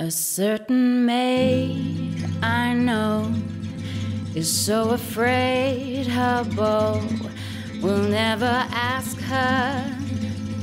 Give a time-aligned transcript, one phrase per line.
[0.00, 3.34] A certain maid I know
[4.32, 7.02] is so afraid her beau
[7.82, 9.98] will never ask her,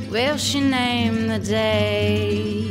[0.09, 2.63] will she name the day?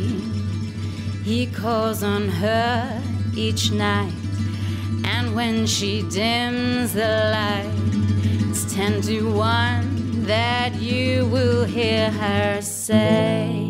[1.23, 3.03] He calls on her
[3.37, 4.15] each night,
[5.05, 7.75] and when she dims the light,
[8.49, 13.64] it's ten to one that you will hear her say.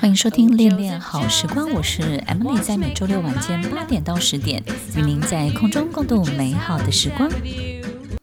[0.00, 4.62] 欢迎收听《恋恋好时光》，我是 Emily，在每周六晚间八点到十点，
[4.96, 7.28] 与您在空中共度美好的时光。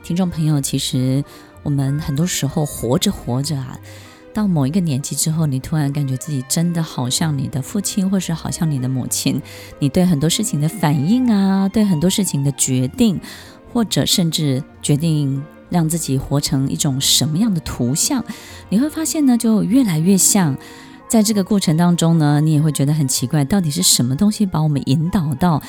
[0.01, 1.21] 听众朋友，其实
[1.63, 3.77] 我们很多时候活着活着啊，
[4.33, 9.41] 到某一个年纪之后，你突然感觉自己真的好像你的父亲，或是好像你的母亲，
[9.79, 13.19] 你对很多事情的反应啊，对很多事情的决定，
[13.73, 18.23] 或者甚至决定让自己活成一种什么样的图像，
[18.69, 20.57] 你会发现呢，就越来越像。
[21.07, 25.61] 在这个过程当中呢，你也会觉得很奇怪，到底是什么东西把我们引导到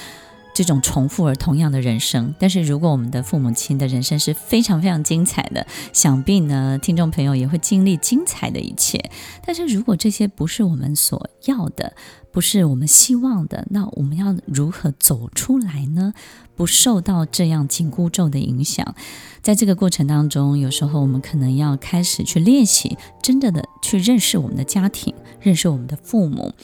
[0.55, 2.35] 这种重复而同样的人生？
[2.39, 9.11] 但是如果我们的父母亲的人生是非常非常精彩的，想必呢，听众朋友也会经历精彩的一切。
[9.47, 11.95] 但是如果这些不是我们所要的，
[12.33, 16.15] 不是我们希望的，那我们要如何走出来呢？
[16.57, 18.95] 不受到这样紧箍咒的影响，
[19.43, 26.55] 在这个过程当中，有时候我们可能要开始去练习，真的的去认识我们的家庭，认识我们的父母。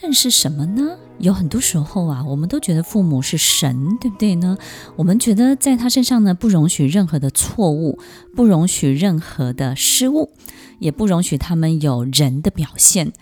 [0.00, 0.96] 认识什么呢？
[1.18, 4.56] 有很多时候啊，我们都觉得父母是神，对不对呢？
[4.96, 7.98] 我们觉得在他身上呢，不容许任何的错误，
[8.34, 10.30] 不容许任何的失误，
[10.78, 13.12] 也不容许他们有人的表现，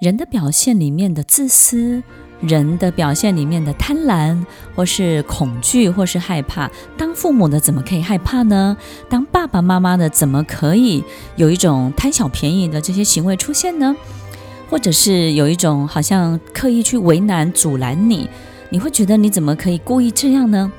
[0.00, 2.02] 人的表现里面的自私。
[2.40, 8.76] 人的表现里面的贪婪，或是恐惧，或是害怕，当父母的怎么可以害怕呢？
[9.08, 11.02] 当爸爸妈妈的怎么可以
[11.36, 13.96] 有一种贪小便宜的这些行为出现呢？
[14.68, 18.28] 或者是有一种好像刻意去为难、阻拦你，
[18.70, 20.72] 你会觉得你怎么可以故意这样呢？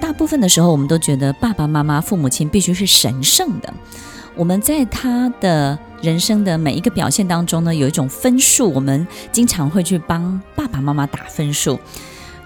[0.00, 3.72] 大部分的时候，我们都觉得爸爸妈妈、父母亲必须是神圣的。
[4.34, 11.78] 我们在他的人生的每一个表现当中呢，有一种分数，我们经常会去帮爸爸妈妈打分数，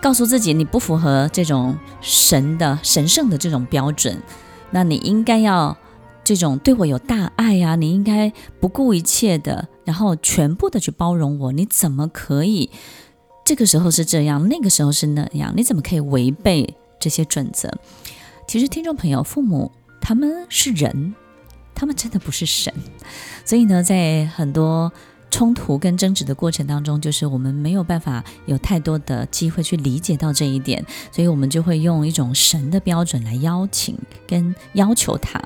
[0.01, 4.23] 告诉自己你不符合这种神的神圣的这种标准，
[4.71, 5.77] 那你应该要
[6.23, 12.71] 这种对我有大爱呀，你应该不顾一切的，然后全部的去包容我，你怎么可以
[13.45, 15.53] 这个时候是这样，那个时候是那样？
[15.57, 17.69] 你怎么可以违背这些准则？
[18.47, 21.17] 其实听众朋友，父母他们是人。
[21.79, 22.75] 他们真的不是神，
[23.45, 24.93] 所以呢，在很多
[25.31, 33.97] 冲突跟争执的过程当中，就是我们没有办法有太多的机会去理解到这一点，所以我们就会用一种神的标准来邀请
[34.27, 35.41] 跟要求他，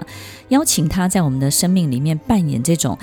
[0.48, 2.99] 邀请他在我们的生命里面扮演这种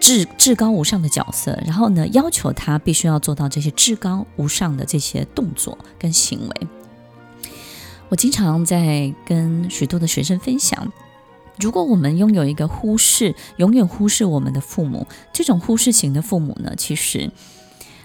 [0.00, 6.66] 至至高无上的角色，然后呢，要求他必须要做到这些至高无上的这些动作跟行为。
[8.08, 10.92] 我经常在跟许多的学生分享。
[11.58, 17.30] 如果我们拥有一个忽视，永远忽视我们的父母，这种忽视型的父母呢，其实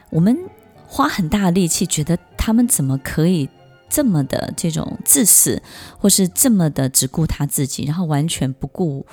[0.09, 0.37] 我们
[0.85, 3.49] 花很大的力气，觉得他们怎么可以
[3.89, 5.61] 这么的这种自私，
[5.97, 9.05] 或是这么的只顾他自己，然后完全不顾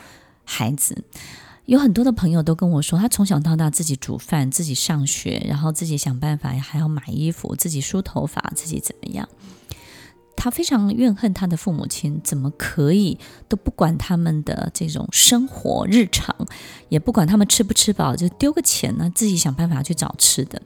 [0.45, 1.05] 孩子。
[1.65, 9.29] 有很多的朋友都跟我说，他从小到大自己煮饭，自己上学，然后自己想办法，还要买衣服，自己梳头发，自己怎么样。
[10.37, 16.37] 他非常怨恨他的父母亲，怎么可以都不管他们的这种生活日常，
[16.89, 20.63] 也不管他们吃不吃饱，就丢个钱呢，自己想办法去找吃的。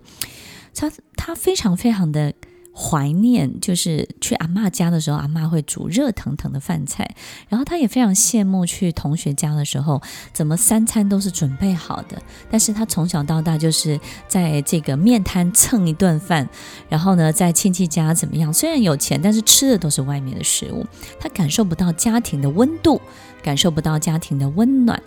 [0.75, 2.35] 他他非常非常的。
[2.81, 7.15] 怀念就是去阿嬷家的时候，阿嬷会煮热腾腾的饭菜，
[7.51, 10.01] 然后他也非常羡慕去同学家的时候，
[10.33, 12.21] 怎么三餐都是准备好的。
[12.51, 16.49] 但是他从小到大就是在这个面摊蹭一顿饭，
[16.89, 18.51] 然后呢，在亲戚家怎么样？
[18.51, 20.87] 虽然有钱，但是吃的都是外面的食物，
[21.21, 22.99] 他感受不到家庭的温度，
[23.43, 25.03] 感受不到家庭的温暖。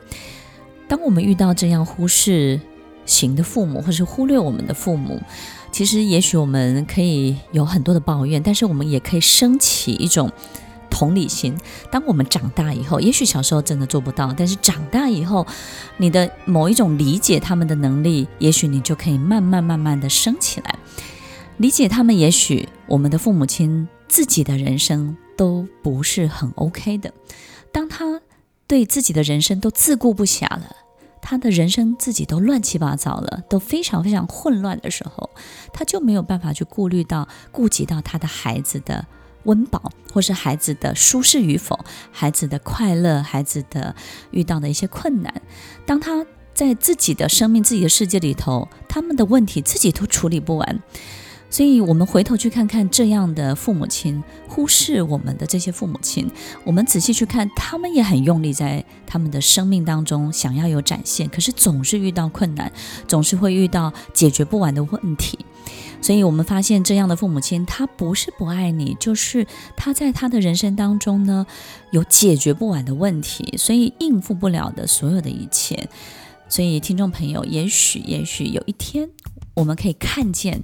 [0.88, 2.61] 当我们遇到这样忽视
[3.07, 5.19] 型的父母，或是忽略我们的父母，
[5.73, 10.31] 其实，也许我们可以有很多的抱怨，但是我们也可以升起一种
[10.87, 11.58] 同理心。
[11.90, 15.47] 当我们长大以后，也许小时候真的做不到，但是长大以后，
[15.97, 20.75] 你的某一种理解他们的能力，也许你就可以慢慢慢慢的升起来。
[21.58, 27.11] 理解他们，也许我们的父母亲自己的人生都不是很 OK 的。
[27.72, 28.22] 当他
[28.67, 30.83] 对自己的人生都自顾不暇了。
[31.23, 35.29] 他的人生自己都乱七八糟了，都非常非常混乱的时候，
[35.72, 39.08] 他就没有办法去顾虑到、顾及到他的孩子的
[39.46, 41.79] 温饱，或是孩子的舒适与否，
[42.11, 43.96] 孩子的快乐，孩子的
[44.31, 45.41] 遇到的一些困难。
[45.85, 50.84] 当他在自己的生命、自己的世界里头，他们的问题自己都处理不完。
[51.53, 56.28] 所以，我们回头去看看这样的父母亲，忽视我们的这些父母亲，
[56.64, 62.72] 我们仔细去看，他们也很用力在他们的生命当中想要有展现，可是总是遇到困难，
[63.08, 65.38] 总是会遇到解决不完的问题。
[66.02, 69.46] 所以我们发现，这样的父母亲，他不是不爱你，就是
[69.78, 71.46] 他在他的人生当中呢，
[71.91, 75.88] 有解决不完的问题，所以应付不了的所有的一切。
[76.50, 79.08] 所以，听众朋友，也许，也许有一天，
[79.53, 80.64] 我们可以看见。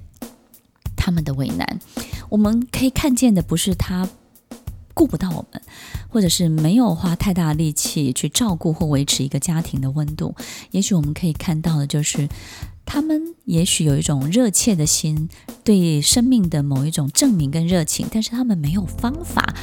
[1.02, 1.80] 他们的为难，
[2.28, 4.06] 我们可以看见的不是他
[4.92, 5.62] 顾不到我们，
[6.10, 10.34] 或者是没有花太大力气去照顾或维持一个家庭的温度。
[10.72, 12.28] 也许我们可以看到的就是。
[12.92, 15.28] 他们也许有一种热切的心，
[15.62, 19.54] 对生命的某一种证明跟热情，但是他们没有方法，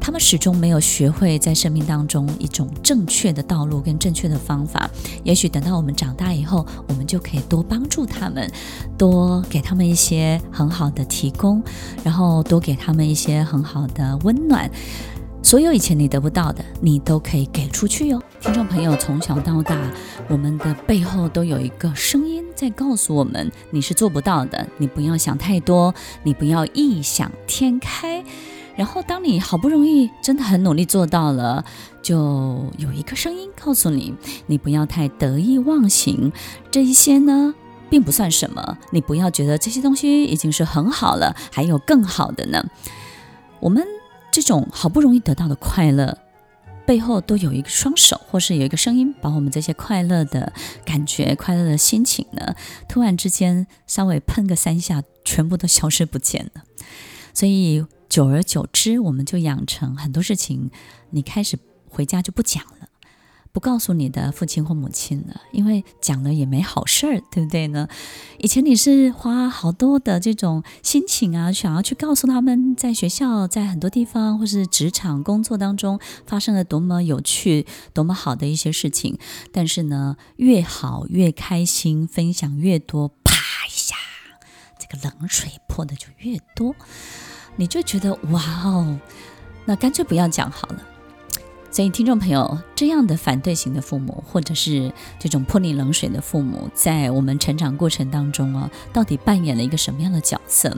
[0.00, 4.88] 他们始终没有学会在生命当中一种正确的道路跟正确的方法。
[5.24, 8.48] 也许等到我们长大以后，我们就可以多帮助他们，
[8.96, 11.60] 多给他们一些很好的提供，
[12.04, 14.70] 然后多给他们一些很好的温暖。
[15.42, 18.20] 所有以前你得不到的，你都可以给出去哟。
[18.40, 19.92] 听众朋友，从小到大，
[20.28, 25.94] 我们的背后都有一个声音在告诉我们：你是做不到的，你不要想太多，
[26.24, 28.24] 你不要异想天开。
[28.74, 31.64] 然后，当你好不容易真的很努力做到了，
[32.02, 34.14] 就有一个声音告诉你：
[34.46, 36.32] 你不要太得意忘形。
[36.70, 37.54] 这一些呢，
[37.88, 42.64] 并不算什么，你不要觉得这些东西已经是很好了，还有更好的呢。
[43.60, 43.86] 我们。
[44.32, 46.18] 这种好不容易得到的快乐，
[46.86, 50.52] 背后都有一个双手，或是有一个声音，把我们这些快乐的
[50.84, 52.54] 感觉、快乐的心情呢，
[52.88, 56.62] 突然之间稍微喷个三下，全部都消失不见了。
[57.34, 60.70] 所以久而久之，我们就养成很多事情，
[61.10, 62.88] 你开始回家就不讲了。
[63.56, 67.88] 不告诉你的父亲或母亲了，因为讲了也没好事儿，对不对呢？
[68.36, 79.18] 以前你是花好多的这种心情啊，想要去告诉他们，在学校、在很多地方或是职场工作当中发生了多么有趣、多么好的一些事情。
[79.50, 83.96] 但是呢，越好越开心，分享越多，啪一下，
[84.78, 86.76] 这个冷水泼的就越多，
[87.56, 89.00] 你就觉得哇哦，
[89.64, 90.82] 那干脆不要讲好了。
[91.76, 100.74] 所以，听众朋友，这样的反对型的父母，或者是这种泼你冷水的父母，在我们成长过程当中啊，到底扮演了一个什么样的角色？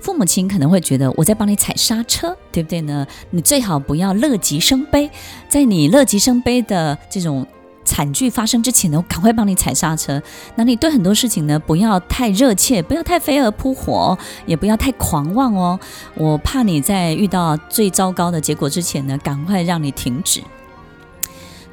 [0.00, 3.06] 父母亲可能会觉得我在帮你踩刹车，对不对呢？
[3.30, 5.08] 你最好不要乐极生悲，
[5.48, 7.46] 在你乐极生悲的这种。
[7.84, 10.22] 惨剧发生之前呢，赶快帮你踩刹车。
[10.54, 15.78] 那你对很多事情呢，不要太热切，不要太飞蛾扑火，也不要太狂妄哦。
[16.14, 20.42] 我怕你在遇到最糟糕的结果之前呢，赶快让你停止。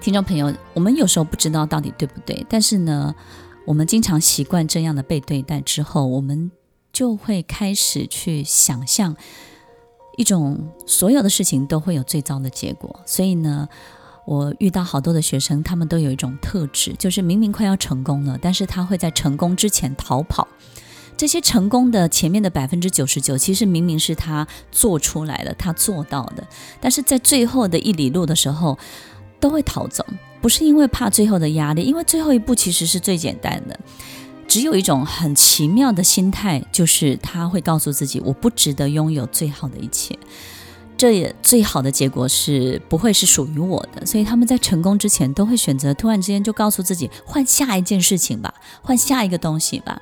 [0.01, 3.13] 听众朋友，我们有时候不知道到底对不对，但是呢，
[3.65, 6.51] 我们经常习惯这样的被对待之后，我们
[6.91, 9.15] 就会开始去想象
[10.17, 13.69] 一种所有的事情都会有最糟的结果，所以呢。
[14.25, 20.47] 我遇到好多的学生，他们都有一种特质，就是明明快要成功了，但是他会在成功之前逃跑。
[21.17, 26.47] 这些成功的前面的百分之九十九，其实明明是他做出来了，他做到的，
[26.79, 28.77] 但是在最后的一里路的时候，
[29.39, 30.05] 都会逃走。
[30.41, 33.77] 不是因为怕最后的压力，因为最后一步其实是最简单的。
[34.47, 40.17] 只有一种很奇妙的心态，就是他会告诉自己，我不值得拥有最好的一切。
[40.99, 50.01] 这也最好的结果是不会是属于我的，所以他们在成功之前都会选择突然之间就告诉自己换下一件事情吧，换下一个东西吧。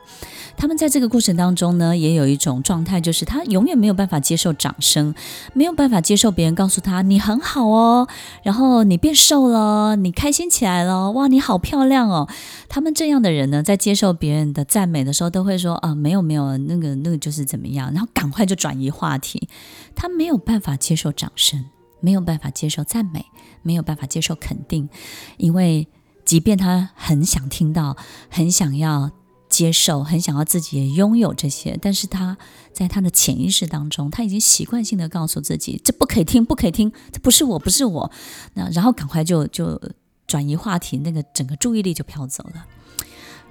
[0.58, 5.14] 他们在这个过程当中呢，也有一种状态，就是他永远没有办法接受掌声，
[5.54, 8.08] 没有办法接受别人告诉他你很好哦，
[8.42, 12.28] 然后你变瘦了，你开心起来了，哇，你好漂亮哦。
[12.70, 19.48] 他们这样的人呢，在接受别人的赞美的时候，都会说啊，没有没有，那个那个就是怎么样，然后赶快就转移话题。
[19.96, 21.66] 他没有办法接受掌声，
[22.00, 23.26] 没有办法接受赞美，
[23.62, 24.90] 没有办法接受肯定，
[25.38, 25.88] 因为
[26.26, 27.96] 即便他很想听到，
[28.30, 29.12] 很想要。
[29.50, 32.38] 接受，很想要自己也拥有这些，但是他
[32.74, 38.12] 在他的潜意识当中，他已经习惯性的告诉自己，这不可以听，不可以听，这不是我，不是我。
[38.56, 39.82] 那然后赶快就就
[40.28, 42.66] 转移话题，那个整个注意力就飘走了。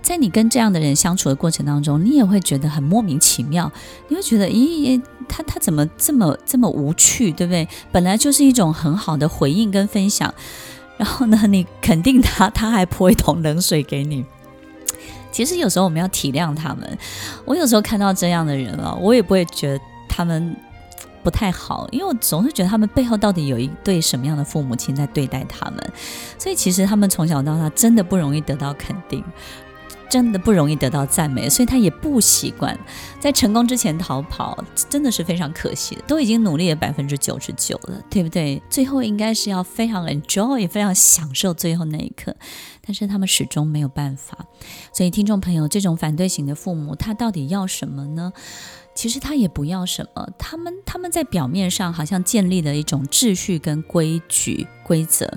[0.02, 3.72] 在你跟这样的人相处的过程当中，你也会觉得很莫名其妙，
[4.08, 7.66] 你会觉得，咦，他他怎么这么这么无趣，对不对？
[7.90, 10.32] 本来就是一种很好的回应跟分享，
[10.96, 14.24] 然后呢，你肯定他，他还泼一桶冷水给你。
[15.32, 16.96] 其实有时候我们要体谅他们。
[17.44, 20.56] 我有时候看到这样的人啊，我也不会觉得他们
[21.26, 25.92] 不太好，因为我总是觉得他们背后到底有一对什么样的父母亲在对待他们，
[26.38, 29.24] 所以其实他们从小到大真的不容易得到肯定。
[30.08, 32.78] 真的不容易得到赞美，所以他也不习惯
[33.18, 34.56] 在成功之前逃跑，
[34.88, 36.02] 真的是非常可惜的。
[36.06, 38.62] 都已经努力了百分之九十九了，对不对？
[38.70, 42.36] 最后应该是要非常 enjoy，非常享受最后那一刻，
[42.86, 44.46] 但是他们始终没有办法。
[44.92, 48.32] 所以，听众朋友，这种反对型的父母，他到底要什么呢？
[48.96, 54.66] 其实他也不要什么，他们他们在表面上好像建立了一种秩序跟规矩。
[54.86, 55.28] 规则，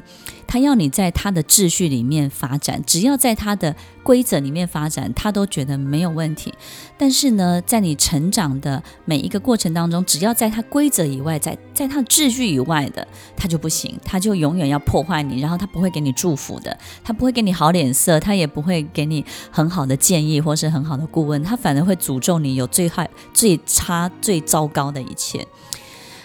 [0.45, 6.53] 他要你在他的秩序里面发展，只要在他的规则里面发展，他都觉得没有问题。
[6.99, 23.09] 但是呢，在你成长的每一个过程当中，只要在他规则以外，在在他的秩序以外的，他就不行，他就永远要破坏你，然后他不会给你祝福的，他不会给你好脸色，他也不会给你很好的建议或是很好的顾问，他反而会诅咒你有最坏。
[23.33, 25.47] 最差、最糟糕的一切，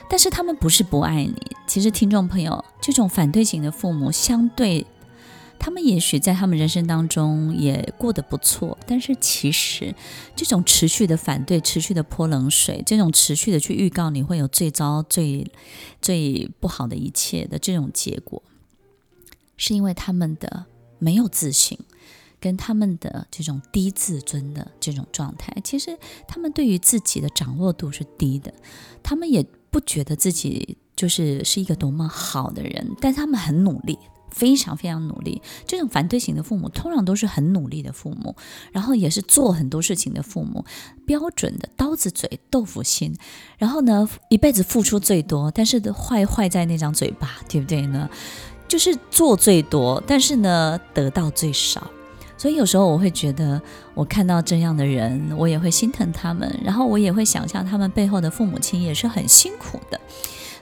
[0.08, 1.34] 但是他们不是不爱你。
[1.66, 4.86] 其实，听众朋友，这种反对型的父母，相对
[5.58, 9.94] 他们也许在他们人生当中也过得不错，但是其实
[10.36, 15.50] 这种持续的反对、持续的泼冷水、这种持续的去预告你会有最糟、最
[16.00, 18.42] 最不好的一切的这种结果，
[19.56, 20.66] 是因为他们的
[20.98, 21.78] 没有自信。
[22.40, 28.52] 跟他们的这种低自尊的这种状态，其实他们对于自己的掌握度是低的，
[29.02, 33.98] 他们也不觉得自己就是是一个多么好的人，但他们很努力，
[34.30, 35.42] 非常非常努力。
[35.66, 38.36] 这种反对型的父母通常都是很努力的父母，
[38.70, 40.64] 然后也是做很多事情的父母，
[41.04, 43.16] 标准的刀子嘴豆腐心，
[43.58, 48.08] 然后呢，一辈子付出最多，但是坏坏在那张嘴巴，对不对呢？
[48.68, 51.90] 就是做最多，但是呢，得到最少。
[52.36, 53.60] 所以有时候我会觉得，
[53.94, 60.00] 我看到这样的人，我也会心疼他们，然后我也会想象他们背后的父母亲也是很辛苦的。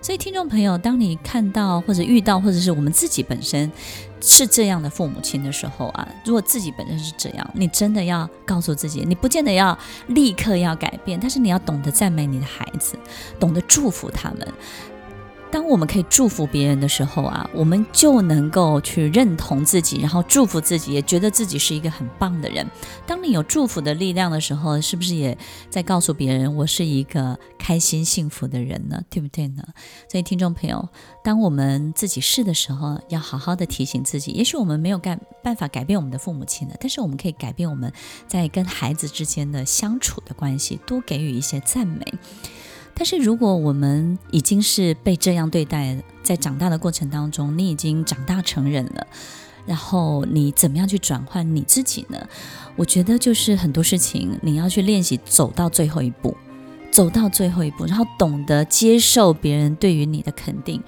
[0.01, 3.71] 所以听众朋友，当你看到或者遇到，或者是我们自己本身
[4.21, 12.99] 是这样的父母亲的时候啊，如果自己本身是这样，你真的要告诉自己，你不见得要立刻要改变，但是你要懂得赞美你的孩子，
[13.39, 14.49] 懂得祝福他们。
[15.53, 22.67] 当我们可以祝福别人的时候啊，我们就能够去认同自己，然后祝福自己，也觉得自己是一个很棒的人。
[23.07, 25.37] 当你有祝福的力量的时候，是不是也
[25.69, 29.03] 在告诉别人，我是一个开心幸福的人呢？
[29.11, 29.63] 对不对呢？
[30.11, 30.89] 所以，听众朋友，
[31.23, 34.31] 当我们自己是的时候，要好好的提醒自己。
[34.31, 37.93] 也许我们没有干办法改变我们的父母亲的，但是我们可以改变我们
[38.27, 42.03] 在跟孩子之间的相处的关系，多给予一些赞美。
[42.95, 49.07] 但是，如果我们已经是被这样对待，在长大的过程当中，你已经长大成人了，
[49.67, 52.29] 然后你怎么样去转换你自己呢？
[52.77, 56.37] 我觉得就是很多事情你要去练习走到最后一步，
[56.91, 60.81] 走到最后一步，然后懂得接受别人对于你的肯定，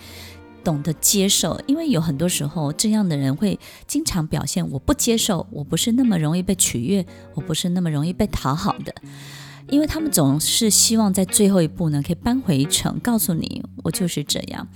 [0.62, 8.94] 懂得接受，因为有很多时候这样的人会经常表现我不接受，我不是那么容易被取悦，我不是那么容易被讨好的。
[9.68, 14.66] 因为他们总是希望在最后一步呢，可以扳回一城，告诉你我就是这样。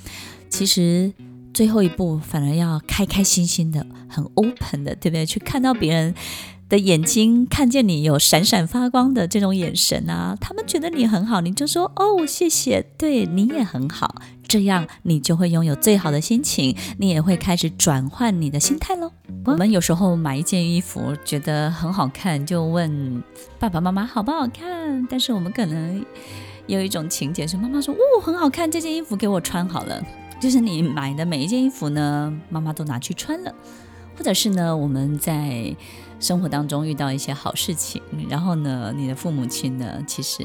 [0.51, 1.13] 其实
[1.53, 5.27] 最后一步反而要开开心心的，很 open 的，对不对？
[5.27, 6.15] 去看到别人
[6.69, 14.23] 的眼睛，看见你有闪闪发光的这种眼神啊，他们觉得你很好，你就说哦，谢谢，对，你也很好。
[14.47, 19.08] 这样你就会拥有最好的心情，你也会开始转换你的心态喽。
[19.45, 23.23] 我们有时候买一件衣服觉得很好看，就问
[23.59, 25.07] 爸爸妈妈好不好看。
[25.09, 26.05] 但是我们可能
[26.67, 30.03] 有一种情节是妈妈说：“哦，很好看，这件衣服给我穿好了。”
[30.41, 33.55] 就是你买的每一件衣服呢，妈妈都拿去穿了。
[34.17, 35.77] 或者是呢，我们在
[36.19, 40.45] 生活当中遇到一些好事情，然后呢，你的父母亲呢，其实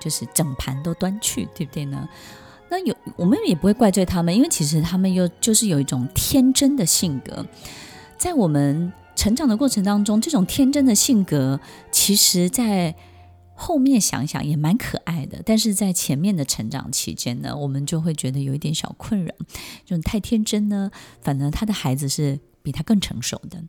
[0.00, 2.08] 就是整盘都端去，对不对呢？
[2.68, 7.46] 那有，我们也不会怪罪他们，因为其实他们又就是有一种天真的性格，
[8.22, 11.58] 在我们成长的过程当中，这种天真的性格，
[11.90, 12.94] 其实在
[13.52, 19.34] 后面想想也蛮可爱的，但是在前面的成长期间呢，我们就会觉得有一点小困扰，
[19.84, 23.60] 这种太天真呢，反而他的孩子是比他更成熟的，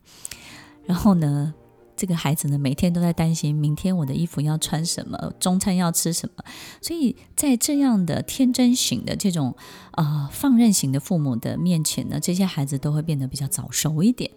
[0.86, 1.56] 然后呢，
[1.96, 6.44] 这个孩子呢，每天都在担心明天我的衣服要穿什么，中餐要吃什么。
[6.82, 9.56] 所以在这样的天真型的这种
[9.92, 14.32] 呃放任型的父母的面前呢，这些孩子都会变得比较早熟一点，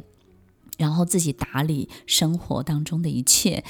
[0.77, 3.65] 然后自己打理生活当中的一切，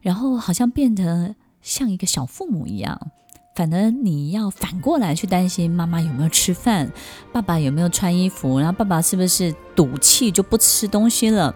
[0.00, 3.10] 然后好像变得像一个小父母一样。
[3.56, 6.92] 反而你要反过来去担心妈妈有没有吃饭，
[7.32, 11.52] 爸爸有没有穿衣服，然后爸爸是不是赌气就不吃东西了。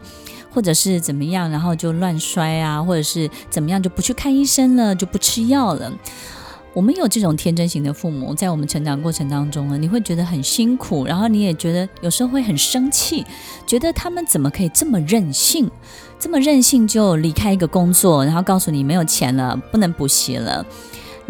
[0.52, 5.92] 或者是怎么样，然后就乱摔啊，或者是怎么样就不去看医生了，就不吃药了。
[6.72, 13.24] 我们有这种天真型的父母，在我们成长过程当中呢，你会觉得很辛苦，然后你也觉得有时候会很生气，
[13.64, 15.70] 觉得他们怎么可以这么任性，
[16.18, 20.66] 这么任性就离开一个工作，然后告诉你没有钱了，不能补习了。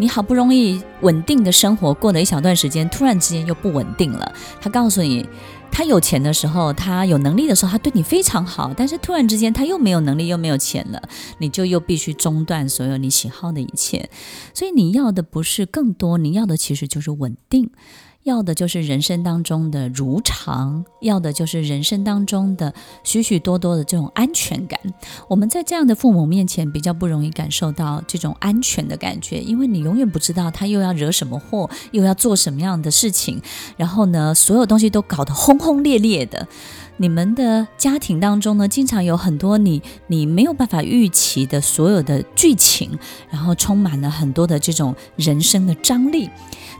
[0.01, 4.33] 你好不容易稳定的生活过了一小段时间，突然之间又不稳定了。
[4.59, 5.23] 他告诉你，
[5.71, 8.73] 他有钱的时候，他有能力的时候，他对你非常好。
[8.75, 10.99] 但是突然之间，他又没有能力，又没有钱了，
[11.37, 14.09] 你就又必须中断所有你喜好的一切。
[14.55, 17.69] 所以你要的不是更多，你要的其实就是稳定。
[18.23, 22.71] 要的就是人生当中的如常，要的就是人生当中的
[23.03, 24.79] 许许多多的这种安全感。
[25.27, 33.41] 我们在这样的父母面前比较不容易感受到这种安全的感觉，因为你永远不知道他又要惹什么祸，又要做什么样的事情。
[33.75, 36.47] 然后呢，所有东西都搞得轰轰烈烈的。
[37.01, 42.97] 你们的家庭当中呢，经常有很多你你没有办法预期的所有的剧情，
[43.31, 46.29] 然后充满了很多的这种人生的张力。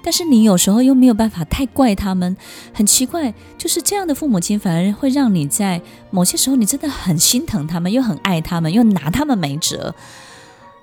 [0.04, 2.38] 但是你有时候又没有办法太怪他们，
[2.72, 9.96] 很奇怪，就是这样的父母亲反而会让你在某些时候你真的很心疼他们，又很爱他们，又拿他们没辙。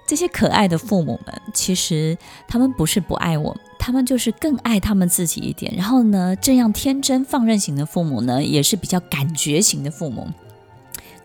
[0.08, 2.16] 这些可爱的父母们，其实
[2.48, 5.72] 他们不是不爱我，他们就是更爱他们自己一点。
[5.76, 10.26] 然后呢，这样天真放任型的父母呢，也是比较感觉型的父母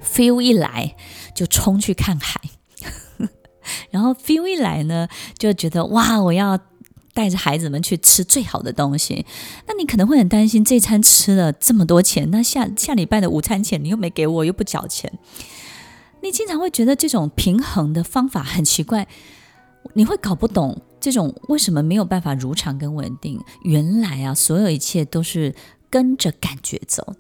[0.06, 0.96] ，feel 一来
[1.34, 2.42] 就冲去看海，
[3.90, 6.60] 然后 feel 一来呢就觉得哇，我要。
[7.16, 9.24] 带着孩子们去吃最好的东西，
[9.68, 15.14] 那你可能会很担心，这餐吃了这么多钱，那下下礼拜的午餐钱你又没给我，又不缴钱，
[16.24, 19.08] 你经常会觉得这种平衡的方法很奇怪，
[19.94, 23.40] 你会搞不懂这种为什么没有办法如常跟稳定。
[23.64, 25.54] 原来啊，所有一切都是
[25.90, 27.16] 跟着感觉走。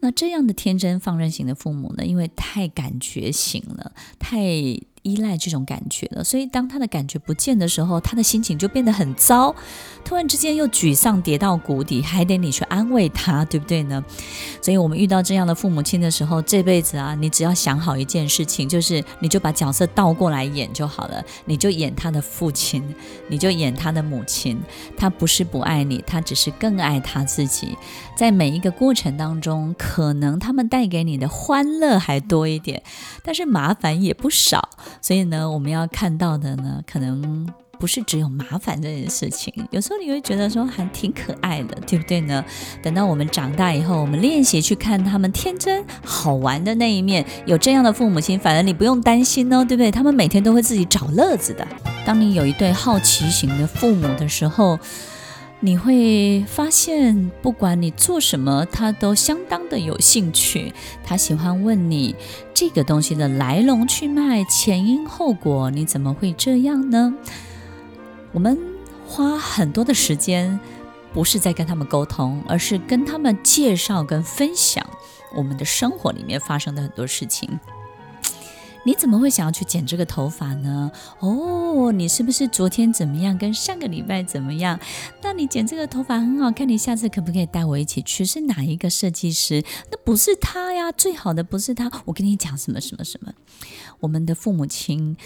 [0.00, 4.80] 那这样的天真放任型的父母呢，因为太感觉型了，太。
[5.04, 9.54] 依赖这种感觉了，所以当他的感觉不见的时候，他的心情就变得很糟。
[10.02, 14.02] 突然之间又沮丧，跌到谷底，还得你去安慰他，对不对呢？
[14.62, 21.22] 所以，我们遇到这样的父母亲的时候，这辈子啊，你只要想好一件事情，就是你就把角色倒过来演就好了。
[21.44, 22.82] 你就演他的父亲，
[23.28, 24.58] 你就演他的母亲。
[24.96, 27.76] 他不是不爱你，他只是更爱他自己。
[28.16, 32.82] 在每一个过程当中，可能他们带给你的欢乐还多一点，
[33.22, 34.70] 但是麻烦也不少。
[35.00, 37.46] 所以呢，我们要看到的呢，可能。
[37.76, 42.42] 不是只有麻烦这件事情，有时候你会觉得说还挺可爱的，对不对呢？
[42.80, 49.90] 等到我们长大以后，我们练习去看他们天真好玩的那一面，有这样的父母亲，反而你不用担心哦，对不对？
[49.90, 51.66] 他们每天都会自己找乐子的。
[52.06, 54.78] 当你有一对好奇型的父母的时候，
[55.64, 60.74] 你会发现，不管你做什么，他都相当的有兴趣。
[61.02, 62.14] 他喜欢问你
[62.52, 67.14] 这个东西的来龙去脉、前因后果，你怎么会这样呢？
[68.32, 68.58] 我们
[69.08, 70.60] 花很多的时间，
[71.14, 74.84] 不是在跟他们沟通，而是跟他们介绍跟分享
[75.34, 77.58] 我们的生活里面发生的很多事情。
[78.84, 80.90] 你怎么会想要去剪这个头发呢？
[81.20, 83.36] 哦，你是不是昨天怎么样？
[83.36, 84.78] 跟上个礼拜怎么样？
[85.22, 88.24] 那你剪这个头发很好看，你下次可不可以带我一起去？
[88.24, 89.64] 是哪一个设计师？
[89.90, 91.90] 那不是他呀，最好的不是他。
[92.04, 93.32] 我跟你讲什么什么什么，
[94.00, 95.16] 我们的父母亲。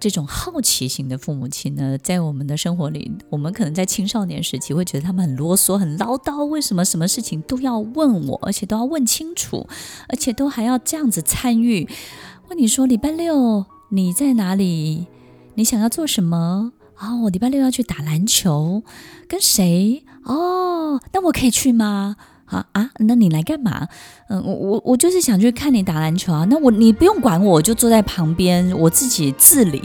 [0.00, 9.66] 这种好奇型的父母亲呢，在我们的生活里，我们可能在青少年时期会觉得他们很啰嗦、很唠叨，为什么什么事情都要问我，而且都要问清楚，
[10.08, 11.88] 而且都还要这样子参与？
[12.48, 15.06] 问你说礼拜六你在哪里？
[15.54, 16.72] 你想要做什么？
[16.98, 18.82] 哦，我礼拜六要去打篮球，
[19.28, 20.02] 跟谁？
[20.24, 22.16] 哦，那我可以去吗？
[22.46, 23.88] 啊啊，那你来干嘛？
[24.30, 26.46] 嗯，我我我就是想去看你打篮球啊。
[26.48, 29.82] 那我你不用管我，我就坐在旁边，我自己自理。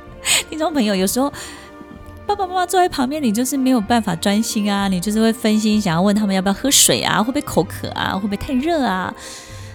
[0.50, 1.32] 听众朋友，有时候
[2.26, 9.14] 爸爸妈妈坐在旁边，你就是没有办法专心啊，你就是会分心，想要问他们要不要喝水啊，会不会口渴啊，会不会太热啊？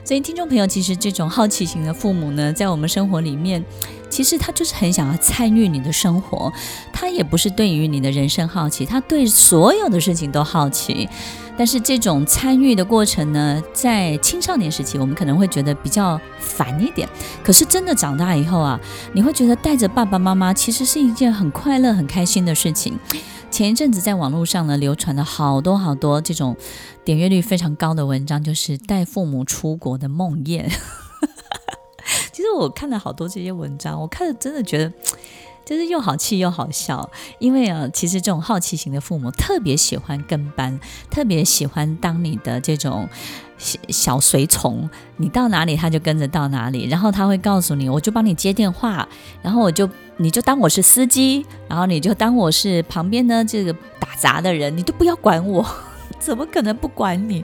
[0.08, 3.62] 所以听众朋友，其实这种好奇型的父母呢，在我们生活里面，
[4.10, 6.50] 其实他就是很想要参与你的生活，
[6.94, 11.10] 他也不是对于你的人生好奇，他对所有的事情都好奇。
[11.58, 17.06] 但是这种参与的过程呢，在青少年时期，我们可能会觉得比较烦一点。
[17.44, 18.80] 可是真的长大以后啊，
[19.12, 22.98] 你会觉得带着爸爸妈妈其实是一件很快乐、很开心的事情。
[23.50, 26.56] 前一阵子在网络上呢，流传了好多好多这种
[27.04, 30.70] 点阅率非常高的文章，就是带父母出国的梦魇。
[32.32, 34.94] 其实我看了好多这些文章，我看了真的觉得。
[35.68, 37.10] 就是又好气又好笑。
[37.40, 40.80] 因为啊，其实这种好奇型的父母特别喜欢跟班，
[41.12, 43.10] 特别喜欢当你的这种
[43.58, 49.06] 小小随从，你到哪里他就跟着到哪里，然后他会告诉你，我就帮你接电话，
[49.42, 55.66] 然后我就你就当我是司机，然后你就当我是旁边呢这个打杂的人，你都不要管我，
[56.18, 57.44] 怎么可能不管你？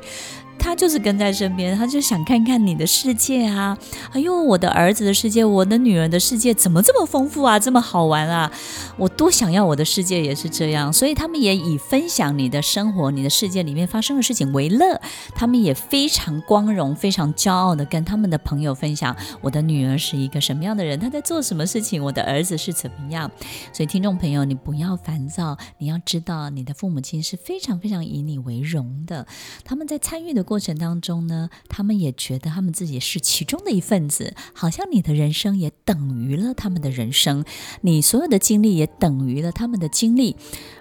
[0.64, 3.78] 他就是跟在身边，他就想看看你的世界啊！
[4.14, 8.50] 哎呦，我的儿子的世界，我的女儿的世界怎么这么丰富啊，这么好玩啊！
[8.96, 15.00] 我多想要我的世界也是这样，所以他们也以分享你的生活、你的世界里面发生的事情为乐。
[15.36, 23.30] 他们也非常光荣、非常骄傲的跟他们的朋友分享：我的女儿是一个什么样的人，她在做什么事情，我的儿子是怎么样。
[23.74, 29.28] 所以，听众朋友，你不要烦躁，你要知道，你的父母亲是非常非常以你为荣的。
[29.66, 30.53] 他们在参与的过。
[30.54, 37.44] 过程当中呢，他们也觉得他们自己是其中的一份子，好像你的人生也等于了他们的人生，
[37.82, 40.36] 你所有的经历也等于了他们的经历。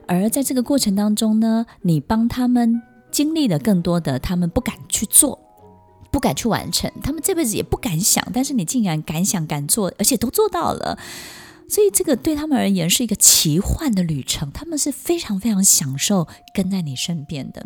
[0.07, 5.41] 而在这个过程当中呢，你帮他们经历了更多的，他们不敢去做，
[6.11, 10.99] 不敢去完成，他们这辈子也不敢想，但是你竟然敢想敢做，而且都做到了，
[11.73, 17.65] 所以这个对他们而言是一个奇幻的旅程，他们是非常非常享受跟在你身边的。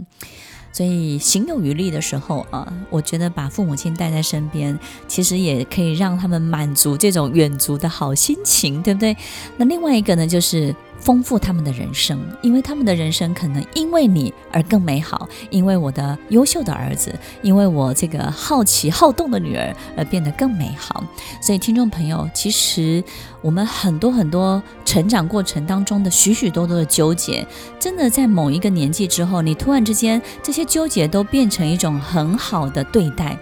[0.72, 9.16] 所以行有余力的时候啊，我觉得把父母亲带在身边，其实也可以让他们满足这种远足的好心情，对不对？
[9.56, 10.72] 那另外一个呢，就是。
[10.98, 21.04] 丰富他们的人生，因为他们的人生可能因为你而更美好，因为我的优秀的儿子，因为我这个好奇好动的女儿而变得更美好。
[21.40, 23.02] 所以，听众朋友，其实
[23.40, 27.46] 我们很多很多成长过程当中的许许多多的纠结，
[27.78, 33.36] 真的在某一个年纪之后，你突然之间这些纠结都变成一种很好的对待。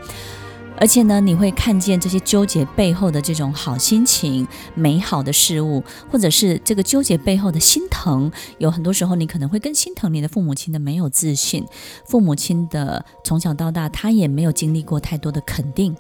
[0.77, 8.31] 而且呢，你会看见这些纠结背后的这种好心情、美好的事物，或者是这个纠结背后的心疼。
[8.59, 11.65] 有很多时候，你可能会更心疼你的父母亲的没有自信，
[12.05, 15.97] 父母亲的从小到大他也没有经历过太多的肯定、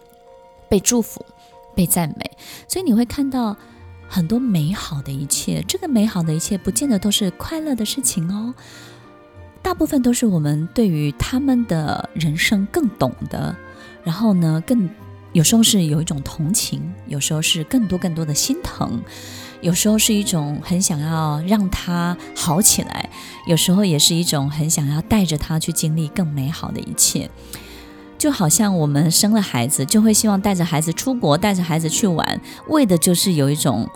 [0.68, 1.24] 被祝福、
[1.74, 2.30] 被赞美，
[2.68, 3.56] 所以你会看到
[4.08, 5.64] 很多美好的一切。
[5.66, 8.52] 这个美好的一切，不见得都是快乐的事情哦，
[9.62, 13.56] 大部分都是我们对于他们的人生更懂得。
[14.04, 14.88] 然后呢，更
[15.32, 19.02] 有时候是有一种同情，有时候是更多更多的心疼，
[19.60, 23.08] 有时候是一种很想要让他好起来，
[23.48, 27.28] 有时候也是一种很想要带着他去经历更美好的一切。
[28.16, 33.88] 就好像我们生了孩子，就会希望带着孩子出国，带着孩子去玩，为的就是有一种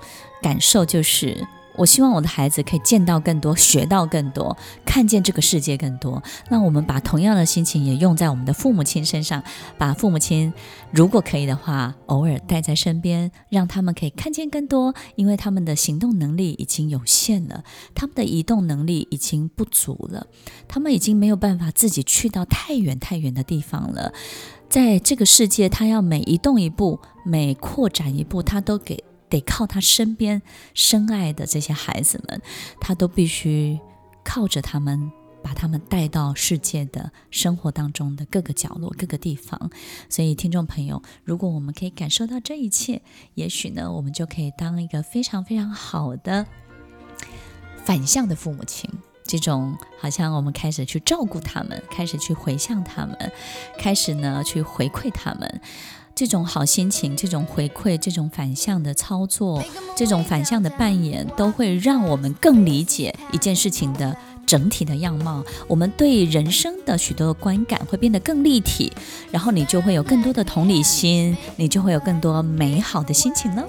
[0.42, 1.46] 感受，就是。
[1.78, 6.20] 我希望我的孩子可以见到更多，学到更多，看见这个世界更多。
[6.50, 9.42] 那我们把同样的心情也用在我们的父母亲身上，
[9.78, 10.52] 把父母亲
[10.90, 14.92] 如果可以的话，偶尔带在身边，让他们可以看见更多。
[15.14, 17.62] 因为他们的行动能力已经有限了，
[17.94, 20.26] 他们的移动能力已经不足了，
[20.66, 24.12] 他们已经没有办法自己去到太远太远的地方了。
[24.68, 29.04] 在这个世界，他要每移动一步，每扩展一步，他都给。
[29.28, 30.42] 得靠他身边
[30.74, 32.40] 深爱的这些孩子们，
[32.80, 33.78] 他都必须
[34.24, 35.10] 靠着他们，
[35.42, 39.70] 把他们带到世界的生活当中的各个角落、各个地方。
[40.08, 43.02] 所以，听众朋友，如果我们可以感受到这一切，
[43.34, 46.46] 也许呢，我们就可以当一个非常非常好的
[47.84, 48.90] 反向的父母亲。
[49.24, 53.32] 这种好像我们开始去照顾他们，开始去回向他们，
[53.78, 55.60] 开始呢去回馈他们。
[56.18, 59.62] 这种好心情，这种回馈，这种反向的操作，
[59.96, 65.44] 这种反向的扮演，都会让我们更理解一件事情的整体的样貌。
[65.68, 68.92] 我们对人生的许多的观感会变得更立体，
[69.30, 73.64] 然后你就会有更多的同理心，你就会有更多美好的心情了。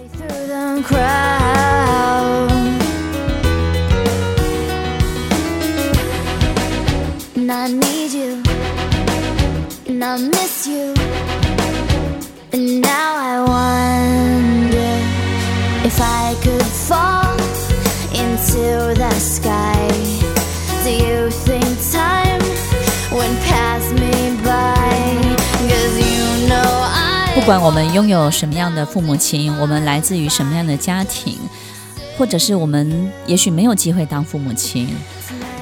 [27.35, 31.37] 不管我们拥有什么样的父母亲，我们来自于什么样的家庭，
[32.17, 34.89] 或者是我们也许没有机会当父母亲，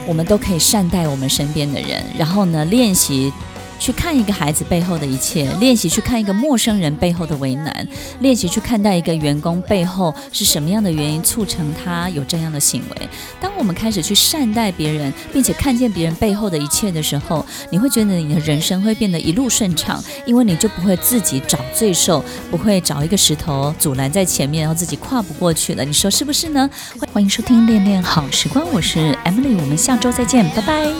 [0.05, 3.33] 我们都可以善待我们身边的人，然后呢，练习
[3.79, 7.87] 去看一个孩子背后的一切，练习去看一个陌生人背后的为难，
[8.19, 13.09] 练习去看待一个员工背后是什么样的原因促成他有这样的行为。
[13.39, 25.85] 当我们开始去善待别人，并且看见别人背后的一切的时候，你会觉得你的人生会变得一路顺畅，因为你就不会自己找罪受，不会找一个石头阻拦在前面，然后自己跨不过去了。
[25.85, 26.69] 你说是不是呢？
[27.13, 30.97] 欢迎收听《恋恋好时光》，我是 Emily，我们下周再见，拜拜。